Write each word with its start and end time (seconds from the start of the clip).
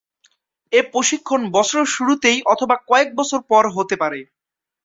এ 0.73 0.89
প্রশিক্ষণ 0.93 1.41
বছরের 1.55 1.87
শুরুতেই 1.87 2.39
অথবা 2.53 2.75
কয়েক 2.89 3.09
বছর 3.15 3.39
পর 3.51 3.63
হতে 3.75 3.95
পারে। 4.01 4.19